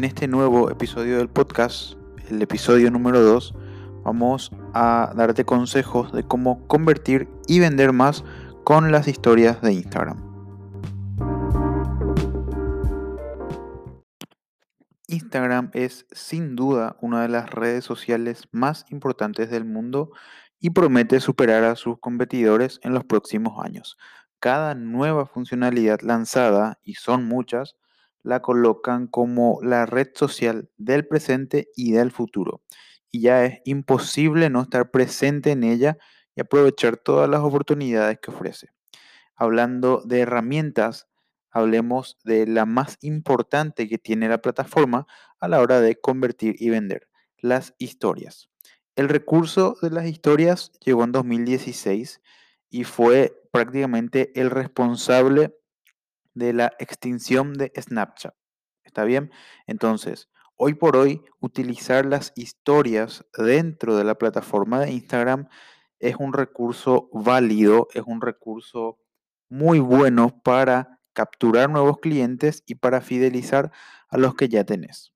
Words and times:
en 0.00 0.04
este 0.04 0.28
nuevo 0.28 0.70
episodio 0.70 1.18
del 1.18 1.28
podcast, 1.28 1.92
el 2.30 2.40
episodio 2.40 2.90
número 2.90 3.20
2, 3.20 3.54
vamos 4.02 4.50
a 4.72 5.12
darte 5.14 5.44
consejos 5.44 6.10
de 6.14 6.22
cómo 6.22 6.66
convertir 6.68 7.28
y 7.46 7.58
vender 7.60 7.92
más 7.92 8.24
con 8.64 8.92
las 8.92 9.08
historias 9.08 9.60
de 9.60 9.74
Instagram. 9.74 10.16
Instagram 15.06 15.70
es 15.74 16.06
sin 16.12 16.56
duda 16.56 16.96
una 17.02 17.20
de 17.20 17.28
las 17.28 17.50
redes 17.50 17.84
sociales 17.84 18.48
más 18.52 18.86
importantes 18.88 19.50
del 19.50 19.66
mundo 19.66 20.12
y 20.60 20.70
promete 20.70 21.20
superar 21.20 21.64
a 21.64 21.76
sus 21.76 21.98
competidores 21.98 22.80
en 22.84 22.94
los 22.94 23.04
próximos 23.04 23.62
años. 23.62 23.98
Cada 24.38 24.74
nueva 24.74 25.26
funcionalidad 25.26 26.00
lanzada, 26.00 26.78
y 26.82 26.94
son 26.94 27.26
muchas, 27.26 27.76
la 28.22 28.40
colocan 28.40 29.06
como 29.06 29.58
la 29.62 29.86
red 29.86 30.08
social 30.14 30.68
del 30.76 31.06
presente 31.06 31.68
y 31.74 31.92
del 31.92 32.10
futuro. 32.10 32.62
Y 33.10 33.22
ya 33.22 33.44
es 33.44 33.60
imposible 33.64 34.50
no 34.50 34.62
estar 34.62 34.90
presente 34.90 35.52
en 35.52 35.64
ella 35.64 35.98
y 36.34 36.40
aprovechar 36.40 36.96
todas 36.96 37.28
las 37.28 37.40
oportunidades 37.40 38.18
que 38.20 38.30
ofrece. 38.30 38.68
Hablando 39.34 40.02
de 40.04 40.20
herramientas, 40.20 41.08
hablemos 41.50 42.18
de 42.24 42.46
la 42.46 42.66
más 42.66 42.98
importante 43.00 43.88
que 43.88 43.98
tiene 43.98 44.28
la 44.28 44.42
plataforma 44.42 45.06
a 45.40 45.48
la 45.48 45.60
hora 45.60 45.80
de 45.80 46.00
convertir 46.00 46.56
y 46.58 46.70
vender, 46.70 47.08
las 47.38 47.74
historias. 47.78 48.48
El 48.96 49.08
recurso 49.08 49.76
de 49.80 49.90
las 49.90 50.06
historias 50.06 50.72
llegó 50.84 51.04
en 51.04 51.12
2016 51.12 52.20
y 52.68 52.84
fue 52.84 53.40
prácticamente 53.50 54.30
el 54.38 54.50
responsable 54.50 55.56
de 56.40 56.52
la 56.52 56.72
extinción 56.80 57.54
de 57.54 57.70
Snapchat. 57.80 58.34
¿Está 58.82 59.04
bien? 59.04 59.30
Entonces, 59.68 60.28
hoy 60.56 60.74
por 60.74 60.96
hoy, 60.96 61.22
utilizar 61.38 62.04
las 62.04 62.32
historias 62.34 63.24
dentro 63.36 63.96
de 63.96 64.02
la 64.02 64.16
plataforma 64.16 64.80
de 64.80 64.90
Instagram 64.90 65.48
es 66.00 66.16
un 66.16 66.32
recurso 66.32 67.08
válido, 67.12 67.86
es 67.94 68.02
un 68.04 68.20
recurso 68.20 68.98
muy 69.48 69.78
bueno 69.78 70.40
para 70.42 70.98
capturar 71.12 71.70
nuevos 71.70 71.98
clientes 71.98 72.62
y 72.66 72.76
para 72.76 73.00
fidelizar 73.00 73.70
a 74.08 74.16
los 74.16 74.34
que 74.34 74.48
ya 74.48 74.64
tenés. 74.64 75.12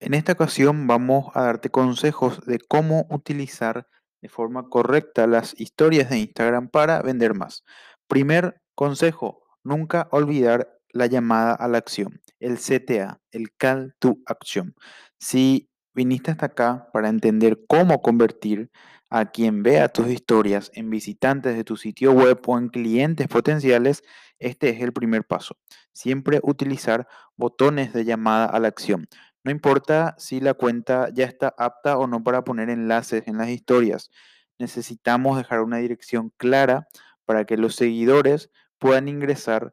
En 0.00 0.12
esta 0.12 0.32
ocasión 0.32 0.86
vamos 0.86 1.34
a 1.34 1.42
darte 1.44 1.70
consejos 1.70 2.44
de 2.44 2.58
cómo 2.58 3.06
utilizar 3.10 3.88
de 4.20 4.28
forma 4.28 4.68
correcta 4.68 5.26
las 5.26 5.58
historias 5.58 6.10
de 6.10 6.18
Instagram 6.18 6.68
para 6.68 7.00
vender 7.00 7.34
más. 7.34 7.64
Primer 8.06 8.60
consejo, 8.74 9.43
Nunca 9.64 10.08
olvidar 10.10 10.78
la 10.90 11.06
llamada 11.06 11.54
a 11.54 11.68
la 11.68 11.78
acción, 11.78 12.20
el 12.38 12.58
CTA, 12.58 13.20
el 13.32 13.52
Call 13.56 13.94
to 13.98 14.18
Action. 14.26 14.74
Si 15.18 15.70
viniste 15.94 16.30
hasta 16.30 16.46
acá 16.46 16.88
para 16.92 17.08
entender 17.08 17.58
cómo 17.66 18.02
convertir 18.02 18.70
a 19.10 19.30
quien 19.30 19.62
vea 19.62 19.88
tus 19.88 20.08
historias 20.08 20.70
en 20.74 20.90
visitantes 20.90 21.56
de 21.56 21.64
tu 21.64 21.76
sitio 21.76 22.12
web 22.12 22.40
o 22.46 22.58
en 22.58 22.68
clientes 22.68 23.26
potenciales, 23.28 24.02
este 24.38 24.68
es 24.68 24.82
el 24.82 24.92
primer 24.92 25.24
paso. 25.24 25.56
Siempre 25.92 26.40
utilizar 26.42 27.08
botones 27.36 27.92
de 27.92 28.04
llamada 28.04 28.46
a 28.46 28.60
la 28.60 28.68
acción. 28.68 29.06
No 29.44 29.50
importa 29.50 30.14
si 30.18 30.40
la 30.40 30.54
cuenta 30.54 31.08
ya 31.12 31.24
está 31.24 31.54
apta 31.56 31.96
o 31.96 32.06
no 32.06 32.22
para 32.22 32.44
poner 32.44 32.70
enlaces 32.70 33.28
en 33.28 33.38
las 33.38 33.48
historias. 33.48 34.10
Necesitamos 34.58 35.36
dejar 35.36 35.60
una 35.60 35.78
dirección 35.78 36.32
clara 36.36 36.88
para 37.24 37.44
que 37.44 37.56
los 37.56 37.76
seguidores 37.76 38.50
puedan 38.84 39.08
ingresar 39.08 39.72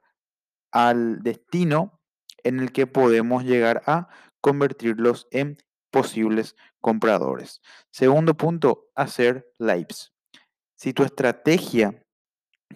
al 0.71 1.21
destino 1.21 1.99
en 2.45 2.61
el 2.61 2.71
que 2.71 2.87
podemos 2.87 3.43
llegar 3.43 3.83
a 3.85 4.07
convertirlos 4.39 5.27
en 5.31 5.57
posibles 5.91 6.55
compradores. 6.79 7.59
Segundo 7.91 8.35
punto, 8.35 8.85
hacer 8.95 9.51
lives. 9.59 10.13
Si 10.75 10.93
tu 10.93 11.03
estrategia 11.03 12.01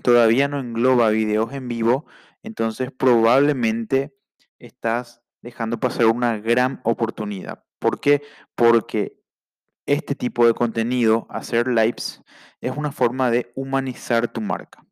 todavía 0.04 0.50
no 0.50 0.60
engloba 0.60 1.08
videos 1.08 1.54
en 1.54 1.70
vivo, 1.70 2.06
entonces 2.44 2.92
probablemente 2.92 4.14
estás 4.60 5.22
dejando 5.42 5.80
pasar 5.80 6.08
una 6.08 6.38
gran 6.38 6.82
oportunidad. 6.84 7.64
¿Por 7.80 8.02
qué? 8.02 8.22
Porque 8.56 9.24
este 9.86 10.16
tipo 10.16 10.46
de 10.46 10.54
contenido, 10.54 11.28
hacer 11.30 11.70
lives, 11.70 12.22
es 12.60 12.76
una 12.76 12.92
forma 12.92 13.32
de 13.32 13.54
humanizar 13.56 14.28
tu 14.28 14.42
marca. 14.42 14.86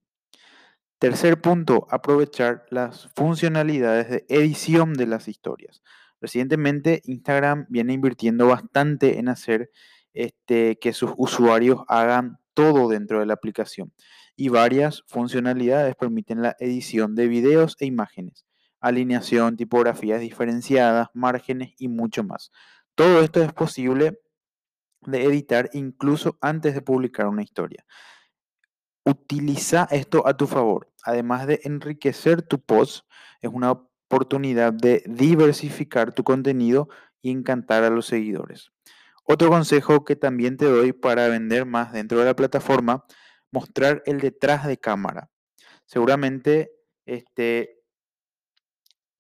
Tercer 1.03 1.41
punto, 1.41 1.86
aprovechar 1.90 2.66
las 2.69 3.09
funcionalidades 3.14 4.09
de 4.09 4.25
edición 4.30 4.94
de 4.94 5.06
las 5.06 5.28
historias. 5.28 5.84
Recientemente 6.22 7.02
Instagram 7.03 7.66
viene 7.68 7.91
invirtiendo 7.91 8.47
bastante 8.47 9.19
en 9.19 9.28
hacer 9.28 9.69
este, 10.13 10.80
que 10.80 10.94
sus 10.94 11.12
usuarios 11.18 11.81
hagan 11.90 12.38
todo 12.53 12.88
dentro 12.88 13.19
de 13.19 13.25
la 13.25 13.34
aplicación 13.34 13.92
y 14.38 14.47
varias 14.47 15.03
funcionalidades 15.08 15.94
permiten 15.97 16.42
la 16.42 16.56
edición 16.58 17.16
de 17.16 17.28
videos 17.28 17.75
e 17.81 17.86
imágenes, 17.86 18.46
alineación, 18.80 19.58
tipografías 19.58 20.22
diferenciadas, 20.22 21.09
márgenes 21.13 21.74
y 21.78 21.90
mucho 21.90 22.24
más. 22.24 22.50
Todo 22.96 23.22
esto 23.22 23.44
es 23.44 23.52
posible 23.52 24.22
de 25.02 25.25
editar 25.25 25.69
incluso 25.74 26.38
antes 26.40 26.74
de 26.74 26.81
publicar 26.81 27.28
una 27.28 27.44
historia. 27.44 27.84
Utiliza 29.06 29.88
esto 29.91 30.28
a 30.28 30.38
tu 30.38 30.47
favor. 30.47 30.91
Además 31.03 31.47
de 31.47 31.59
enriquecer 31.64 32.41
tu 32.41 32.59
post, 32.59 33.06
es 33.41 33.52
una 33.52 33.72
oportunidad 33.72 34.74
de 34.74 35.03
diversificar 35.06 36.14
tu 36.14 36.24
contenido 36.24 36.90
y 37.22 37.31
encantar 37.31 37.84
a 37.84 37.90
los 37.90 38.06
seguidores. 38.06 38.72
Otro 39.25 39.50
consejo 39.50 40.03
que 40.03 40.16
también 40.16 40.58
te 40.58 40.66
doy 40.66 40.94
para 40.94 41.28
vender 41.28 41.66
más 41.66 41.94
dentro 41.94 42.19
de 42.19 42.25
la 42.25 42.36
plataforma, 42.36 43.06
mostrar 43.52 44.03
el 44.06 44.19
detrás 44.19 44.68
de 44.68 44.78
cámara. 44.78 45.30
Seguramente 45.86 46.72
este, 47.06 47.81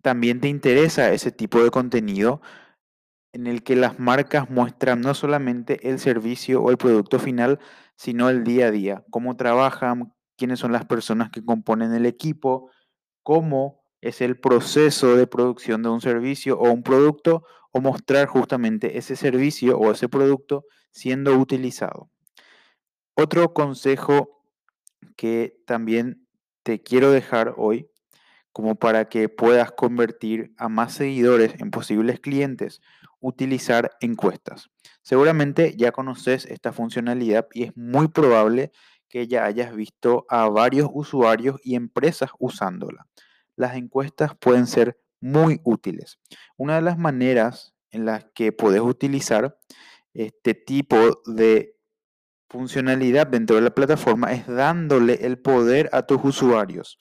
también 0.01 0.41
te 0.41 0.49
interesa 0.49 1.13
ese 1.13 1.31
tipo 1.31 1.63
de 1.63 1.71
contenido 1.71 2.41
en 3.31 3.47
el 3.47 3.63
que 3.63 3.75
las 3.75 3.99
marcas 3.99 4.49
muestran 4.49 5.01
no 5.01 5.13
solamente 5.13 5.89
el 5.89 5.99
servicio 5.99 6.61
o 6.61 6.69
el 6.69 6.77
producto 6.77 7.17
final, 7.17 7.59
sino 7.95 8.29
el 8.29 8.43
día 8.43 8.67
a 8.67 8.71
día, 8.71 9.03
cómo 9.09 9.35
trabajan, 9.35 10.13
quiénes 10.37 10.59
son 10.59 10.71
las 10.71 10.85
personas 10.85 11.29
que 11.29 11.43
componen 11.43 11.93
el 11.93 12.05
equipo, 12.05 12.69
cómo 13.21 13.83
es 14.01 14.21
el 14.21 14.39
proceso 14.39 15.15
de 15.15 15.27
producción 15.27 15.81
de 15.83 15.89
un 15.89 16.01
servicio 16.01 16.59
o 16.59 16.71
un 16.71 16.83
producto, 16.83 17.43
o 17.73 17.81
mostrar 17.81 18.27
justamente 18.27 18.97
ese 18.97 19.15
servicio 19.15 19.77
o 19.77 19.91
ese 19.91 20.07
producto 20.07 20.65
siendo 20.91 21.35
utilizado. 21.37 22.09
Otro 23.15 23.53
consejo 23.53 24.45
que 25.15 25.61
también 25.65 26.27
te 26.61 26.81
quiero 26.81 27.11
dejar 27.11 27.55
hoy, 27.57 27.89
como 28.51 28.75
para 28.75 29.09
que 29.09 29.27
puedas 29.27 29.71
convertir 29.71 30.53
a 30.57 30.69
más 30.69 30.93
seguidores 30.93 31.55
en 31.59 31.71
posibles 31.71 32.19
clientes 32.19 32.81
utilizar 33.23 33.95
encuestas. 34.01 34.69
Seguramente 35.01 35.75
ya 35.77 35.93
conoces 35.93 36.45
esta 36.45 36.73
funcionalidad 36.73 37.47
y 37.53 37.63
es 37.63 37.77
muy 37.77 38.09
probable 38.09 38.71
que 39.07 39.27
ya 39.27 39.45
hayas 39.45 39.73
visto 39.73 40.25
a 40.27 40.49
varios 40.49 40.89
usuarios 40.93 41.55
y 41.63 41.75
empresas 41.75 42.31
usándola. 42.37 43.07
Las 43.55 43.75
encuestas 43.77 44.35
pueden 44.37 44.67
ser 44.67 44.99
muy 45.21 45.61
útiles. 45.63 46.19
Una 46.57 46.75
de 46.75 46.81
las 46.81 46.97
maneras 46.97 47.73
en 47.91 48.05
las 48.05 48.25
que 48.35 48.51
puedes 48.51 48.81
utilizar 48.81 49.57
este 50.13 50.53
tipo 50.53 51.21
de 51.25 51.77
funcionalidad 52.49 53.27
dentro 53.27 53.55
de 53.55 53.61
la 53.61 53.73
plataforma 53.73 54.33
es 54.33 54.45
dándole 54.47 55.25
el 55.25 55.39
poder 55.39 55.89
a 55.93 56.05
tus 56.05 56.19
usuarios. 56.25 56.97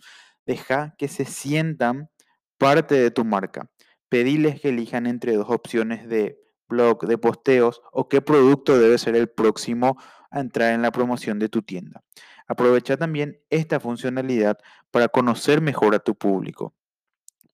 Deja 0.46 0.94
que 0.98 1.08
se 1.08 1.24
sientan 1.24 2.10
parte 2.58 2.94
de 2.94 3.10
tu 3.10 3.24
marca 3.24 3.71
pediles 4.12 4.60
que 4.60 4.68
elijan 4.68 5.06
entre 5.06 5.32
dos 5.32 5.48
opciones 5.48 6.06
de 6.06 6.38
blog, 6.68 7.06
de 7.06 7.16
posteos 7.16 7.80
o 7.92 8.10
qué 8.10 8.20
producto 8.20 8.78
debe 8.78 8.98
ser 8.98 9.16
el 9.16 9.30
próximo 9.30 9.96
a 10.30 10.40
entrar 10.40 10.74
en 10.74 10.82
la 10.82 10.90
promoción 10.90 11.38
de 11.38 11.48
tu 11.48 11.62
tienda. 11.62 12.04
Aprovecha 12.46 12.98
también 12.98 13.40
esta 13.48 13.80
funcionalidad 13.80 14.58
para 14.90 15.08
conocer 15.08 15.62
mejor 15.62 15.94
a 15.94 15.98
tu 15.98 16.14
público. 16.14 16.74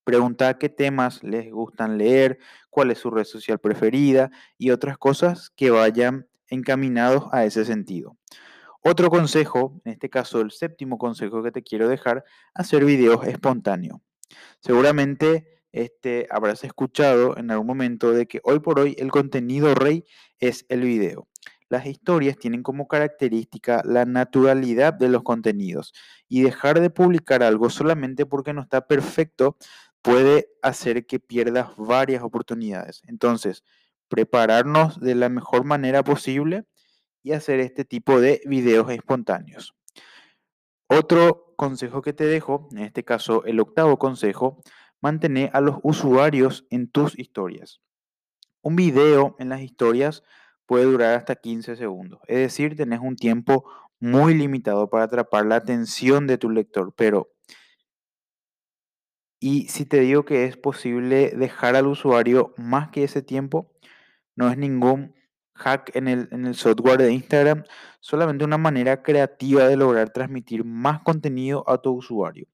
Pregunta 0.03 0.57
qué 0.57 0.67
temas 0.67 1.23
les 1.23 1.49
gustan 1.49 1.97
leer, 1.97 2.39
cuál 2.69 2.91
es 2.91 2.97
su 2.97 3.09
red 3.09 3.23
social 3.23 3.59
preferida 3.59 4.29
y 4.57 4.71
otras 4.71 4.97
cosas 4.97 5.51
que 5.51 5.69
vayan 5.69 6.27
encaminados 6.49 7.29
a 7.31 7.45
ese 7.45 7.63
sentido. 7.63 8.17
Otro 8.83 9.09
consejo, 9.09 9.79
en 9.85 9.93
este 9.93 10.09
caso 10.09 10.41
el 10.41 10.51
séptimo 10.51 10.97
consejo 10.97 11.41
que 11.41 11.53
te 11.53 11.63
quiero 11.63 11.87
dejar, 11.87 12.25
hacer 12.53 12.83
videos 12.83 13.25
espontáneos. 13.25 14.01
Seguramente 14.59 15.58
este, 15.71 16.27
habrás 16.31 16.63
escuchado 16.63 17.37
en 17.37 17.51
algún 17.51 17.67
momento 17.67 18.11
de 18.11 18.27
que 18.27 18.39
hoy 18.43 18.59
por 18.59 18.79
hoy 18.79 18.95
el 18.97 19.11
contenido 19.11 19.75
rey 19.75 20.05
es 20.39 20.65
el 20.69 20.81
video. 20.81 21.27
Las 21.69 21.85
historias 21.85 22.37
tienen 22.37 22.63
como 22.63 22.87
característica 22.87 23.83
la 23.85 24.05
naturalidad 24.05 24.93
de 24.93 25.09
los 25.09 25.21
contenidos 25.21 25.93
y 26.27 26.41
dejar 26.41 26.79
de 26.79 26.89
publicar 26.89 27.43
algo 27.43 27.69
solamente 27.69 28.25
porque 28.25 28.53
no 28.53 28.61
está 28.61 28.87
perfecto 28.87 29.55
puede 30.01 30.49
hacer 30.61 31.05
que 31.05 31.19
pierdas 31.19 31.69
varias 31.77 32.23
oportunidades. 32.23 33.01
Entonces, 33.07 33.63
prepararnos 34.07 34.99
de 34.99 35.13
la 35.13 35.29
mejor 35.29 35.65
manera 35.65 36.03
posible 36.03 36.65
y 37.21 37.33
hacer 37.33 37.59
este 37.59 37.85
tipo 37.85 38.19
de 38.19 38.41
videos 38.45 38.89
espontáneos. 38.89 39.75
Otro 40.87 41.53
consejo 41.55 42.01
que 42.01 42.13
te 42.13 42.25
dejo, 42.25 42.67
en 42.71 42.79
este 42.79 43.03
caso 43.03 43.43
el 43.45 43.59
octavo 43.59 43.99
consejo, 43.99 44.63
mantener 45.01 45.49
a 45.53 45.61
los 45.61 45.77
usuarios 45.83 46.65
en 46.69 46.89
tus 46.89 47.17
historias. 47.17 47.81
Un 48.61 48.75
video 48.75 49.35
en 49.39 49.49
las 49.49 49.61
historias 49.61 50.23
puede 50.65 50.85
durar 50.85 51.15
hasta 51.15 51.35
15 51.35 51.75
segundos, 51.75 52.19
es 52.27 52.37
decir, 52.37 52.75
tenés 52.75 52.99
un 52.99 53.15
tiempo 53.15 53.65
muy 53.99 54.33
limitado 54.33 54.89
para 54.89 55.05
atrapar 55.05 55.45
la 55.45 55.55
atención 55.55 56.27
de 56.27 56.37
tu 56.37 56.49
lector, 56.49 56.93
pero 56.95 57.29
y 59.39 59.69
si 59.69 59.85
te 59.85 60.01
digo 60.01 60.25
que 60.25 60.43
es 60.45 60.57
posible 60.57 61.31
dejar 61.31 61.75
al 61.75 61.87
usuario 61.87 62.53
más 62.57 62.89
que 62.89 63.05
ese 63.05 63.21
tiempo, 63.21 63.71
no 64.35 64.49
es 64.49 64.57
ningún 64.57 65.15
hack 65.59 65.95
en 65.95 66.07
el, 66.07 66.55
software 66.55 66.97
de 66.97 67.11
Instagram, 67.11 67.63
solamente 67.99 68.43
una 68.43 68.57
manera 68.57 69.03
creativa 69.03 69.67
de 69.67 69.75
lograr 69.75 70.09
transmitir 70.11 70.63
más 70.65 71.01
contenido 71.01 71.63
a 71.67 71.77
tu 71.79 71.91
usuario. 71.91 72.47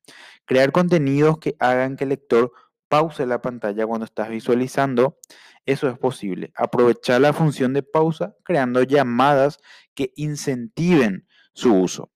Crear 0.45 0.71
contenidos 0.71 1.37
que 1.37 1.55
hagan 1.59 1.95
que 1.95 2.03
el 2.03 2.09
lector 2.09 2.51
pause 2.89 3.25
la 3.25 3.41
pantalla 3.41 3.85
cuando 3.85 4.05
estás 4.05 4.29
visualizando, 4.29 5.17
eso 5.65 5.87
es 5.89 5.97
posible. 5.97 6.51
Aprovechar 6.55 7.21
la 7.21 7.33
función 7.33 7.73
de 7.73 7.83
pausa 7.83 8.35
creando 8.43 8.83
llamadas 8.83 9.59
que 9.93 10.11
incentiven 10.15 11.27
su 11.53 11.73
uso. 11.73 12.11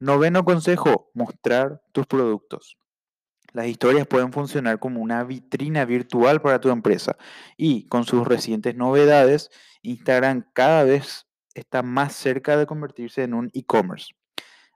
Noveno 0.00 0.44
consejo, 0.44 1.10
mostrar 1.14 1.80
tus 1.92 2.06
productos. 2.06 2.78
Las 3.52 3.66
historias 3.66 4.06
pueden 4.06 4.32
funcionar 4.32 4.78
como 4.78 5.00
una 5.00 5.24
vitrina 5.24 5.84
virtual 5.84 6.40
para 6.42 6.60
tu 6.60 6.68
empresa 6.68 7.16
y 7.56 7.86
con 7.86 8.04
sus 8.04 8.26
recientes 8.26 8.74
novedades, 8.76 9.50
Instagram 9.82 10.44
cada 10.52 10.84
vez 10.84 11.26
está 11.54 11.82
más 11.82 12.14
cerca 12.14 12.56
de 12.56 12.66
convertirse 12.66 13.22
en 13.22 13.34
un 13.34 13.50
e-commerce. 13.54 14.14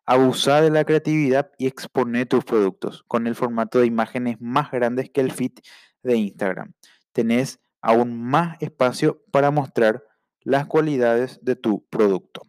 Abusar 0.07 0.63
de 0.63 0.71
la 0.71 0.85
creatividad 0.85 1.53
y 1.59 1.67
exponer 1.67 2.27
tus 2.27 2.45
productos 2.45 3.05
con 3.07 3.27
el 3.27 3.35
formato 3.35 3.79
de 3.79 3.87
imágenes 3.87 4.41
más 4.41 4.71
grandes 4.71 5.11
que 5.11 5.21
el 5.21 5.33
feed 5.33 5.53
de 6.03 6.17
Instagram. 6.17 6.73
Tenés 7.13 7.61
aún 7.83 8.21
más 8.21 8.57
espacio 8.61 9.23
para 9.31 9.51
mostrar 9.51 10.03
las 10.41 10.67
cualidades 10.67 11.39
de 11.43 11.57
tu 11.57 11.87
producto. 11.89 12.43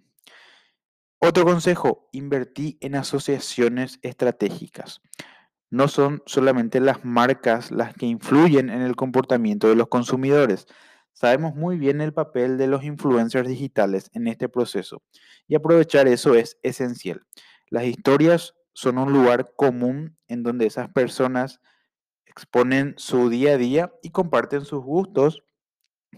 Otro 1.20 1.46
consejo, 1.46 2.10
invertí 2.12 2.78
en 2.81 2.96
asociaciones 2.96 4.00
estratégicas 4.02 5.02
no 5.74 5.88
son 5.88 6.22
solamente 6.28 6.80
las 6.80 7.04
marcas 7.04 7.72
las 7.72 7.96
que 7.96 8.06
influyen 8.06 8.70
en 8.70 8.84
el 8.84 8.96
comportamiento 8.96 9.68
de 9.68 9.75
los 9.75 9.88
consumidores. 9.88 10.68
Sabemos 11.14 11.56
muy 11.56 11.80
bien 11.80 12.00
el 12.00 12.14
papel 12.14 12.60
de 12.60 12.68
los 12.68 12.84
influencers 12.84 13.50
digitales 13.50 14.12
en 14.14 14.28
este 14.28 14.48
proceso 14.50 15.02
y 15.48 15.56
aprovechar 15.56 16.08
eso 16.08 16.36
es 16.36 16.60
esencial. 16.62 17.25
Las 17.72 17.86
historias 17.86 18.54
son 18.74 19.00
un 19.00 19.12
lugar 19.12 19.54
común 19.56 20.16
en 20.28 20.44
donde 20.44 20.68
esas 20.68 20.90
personas 20.90 21.60
exponen 22.28 22.94
su 22.98 23.30
día 23.30 23.54
a 23.54 23.58
día 23.58 23.92
y 24.04 24.12
comparten 24.12 24.66
sus 24.66 24.84
gustos 24.84 25.44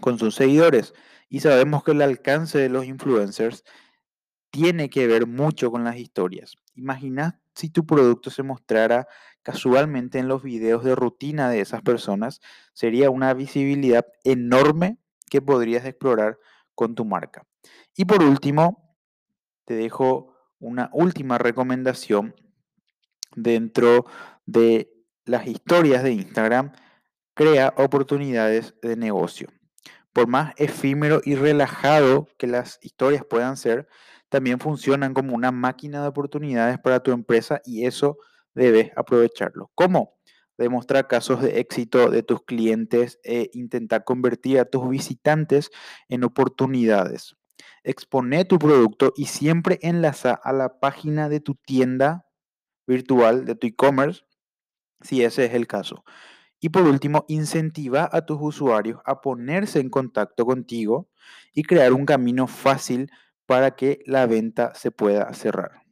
con 0.02 0.18
sus 0.18 0.34
seguidores. 0.34 0.92
Y 1.30 1.40
sabemos 1.40 1.82
que 1.82 1.92
el 1.92 2.02
alcance 2.02 2.58
de 2.58 2.68
los 2.68 2.84
influencers 2.84 3.64
tiene 4.50 4.90
que 4.90 5.06
ver 5.06 5.26
mucho 5.26 5.70
con 5.70 5.82
las 5.82 5.96
historias. 5.96 6.58
Imagina 6.74 7.40
si 7.56 7.70
tu 7.70 7.86
producto 7.86 8.30
se 8.30 8.42
mostrara 8.42 9.08
casualmente 9.42 10.18
en 10.18 10.28
los 10.28 10.42
videos 10.42 10.84
de 10.84 10.94
rutina 10.94 11.48
de 11.48 11.60
esas 11.60 11.80
personas, 11.82 12.40
sería 12.74 13.10
una 13.10 13.32
visibilidad 13.32 14.06
enorme 14.24 14.98
que 15.30 15.40
podrías 15.40 15.84
explorar 15.86 16.38
con 16.74 16.94
tu 16.94 17.04
marca. 17.04 17.46
Y 17.96 18.04
por 18.04 18.22
último, 18.22 18.94
te 19.64 19.74
dejo 19.74 20.34
una 20.58 20.90
última 20.92 21.38
recomendación 21.38 22.34
dentro 23.34 24.04
de 24.44 24.92
las 25.24 25.46
historias 25.46 26.02
de 26.02 26.12
Instagram. 26.12 26.72
Crea 27.34 27.72
oportunidades 27.76 28.74
de 28.82 28.96
negocio. 28.96 29.48
Por 30.12 30.28
más 30.28 30.54
efímero 30.56 31.20
y 31.24 31.34
relajado 31.34 32.28
que 32.38 32.46
las 32.46 32.78
historias 32.82 33.24
puedan 33.24 33.56
ser, 33.56 33.88
también 34.36 34.60
funcionan 34.60 35.14
como 35.14 35.34
una 35.34 35.50
máquina 35.50 36.02
de 36.02 36.08
oportunidades 36.08 36.78
para 36.78 37.00
tu 37.00 37.10
empresa 37.10 37.62
y 37.64 37.86
eso 37.86 38.18
debes 38.54 38.90
aprovecharlo. 38.94 39.70
¿Cómo? 39.74 40.18
Demostrar 40.58 41.08
casos 41.08 41.40
de 41.40 41.58
éxito 41.58 42.10
de 42.10 42.22
tus 42.22 42.44
clientes 42.44 43.18
e 43.24 43.48
intentar 43.54 44.04
convertir 44.04 44.60
a 44.60 44.66
tus 44.66 44.90
visitantes 44.90 45.70
en 46.10 46.22
oportunidades. 46.22 47.34
Expone 47.82 48.44
tu 48.44 48.58
producto 48.58 49.14
y 49.16 49.24
siempre 49.24 49.78
enlaza 49.80 50.34
a 50.34 50.52
la 50.52 50.80
página 50.80 51.30
de 51.30 51.40
tu 51.40 51.54
tienda 51.54 52.26
virtual, 52.86 53.46
de 53.46 53.54
tu 53.54 53.68
e-commerce, 53.68 54.24
si 55.00 55.24
ese 55.24 55.46
es 55.46 55.54
el 55.54 55.66
caso. 55.66 56.04
Y 56.60 56.68
por 56.68 56.82
último, 56.82 57.24
incentiva 57.28 58.06
a 58.12 58.26
tus 58.26 58.36
usuarios 58.38 59.00
a 59.06 59.22
ponerse 59.22 59.80
en 59.80 59.88
contacto 59.88 60.44
contigo 60.44 61.08
y 61.54 61.62
crear 61.62 61.94
un 61.94 62.04
camino 62.04 62.46
fácil 62.46 63.10
para 63.46 63.76
que 63.76 64.00
la 64.06 64.26
venta 64.26 64.74
se 64.74 64.90
pueda 64.90 65.32
cerrar. 65.32 65.82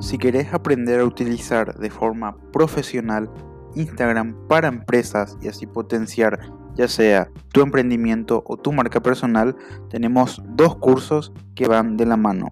Si 0.00 0.18
querés 0.18 0.52
aprender 0.52 1.00
a 1.00 1.04
utilizar 1.04 1.78
de 1.78 1.90
forma 1.90 2.36
profesional 2.52 3.30
Instagram 3.74 4.48
para 4.48 4.68
empresas 4.68 5.38
y 5.40 5.48
así 5.48 5.66
potenciar 5.66 6.40
ya 6.74 6.88
sea 6.88 7.30
tu 7.52 7.60
emprendimiento 7.62 8.42
o 8.46 8.56
tu 8.56 8.72
marca 8.72 9.00
personal, 9.00 9.56
tenemos 9.90 10.42
dos 10.56 10.76
cursos 10.76 11.32
que 11.54 11.68
van 11.68 11.96
de 11.96 12.06
la 12.06 12.16
mano. 12.16 12.50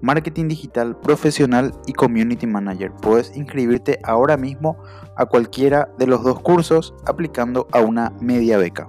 Marketing 0.00 0.48
Digital 0.48 0.96
Profesional 0.96 1.72
y 1.86 1.92
Community 1.92 2.46
Manager. 2.46 2.92
Puedes 3.02 3.36
inscribirte 3.36 3.98
ahora 4.04 4.36
mismo 4.36 4.76
a 5.16 5.26
cualquiera 5.26 5.90
de 5.98 6.06
los 6.06 6.22
dos 6.22 6.40
cursos 6.40 6.94
aplicando 7.06 7.68
a 7.72 7.80
una 7.80 8.12
media 8.20 8.58
beca. 8.58 8.88